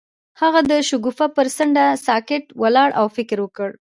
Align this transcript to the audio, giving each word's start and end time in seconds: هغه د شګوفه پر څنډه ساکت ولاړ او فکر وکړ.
هغه 0.41 0.59
د 0.71 0.71
شګوفه 0.89 1.27
پر 1.35 1.47
څنډه 1.57 1.85
ساکت 2.07 2.43
ولاړ 2.61 2.89
او 2.99 3.05
فکر 3.15 3.37
وکړ. 3.41 3.69